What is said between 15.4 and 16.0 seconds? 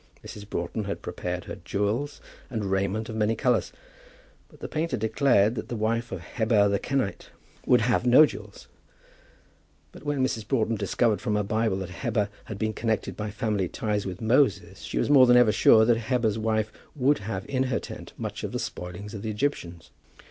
sure that